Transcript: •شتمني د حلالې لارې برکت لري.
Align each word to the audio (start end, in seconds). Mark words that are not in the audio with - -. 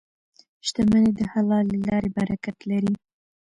•شتمني 0.67 1.11
د 1.17 1.21
حلالې 1.31 1.77
لارې 1.87 2.09
برکت 2.17 2.57
لري. 2.71 2.93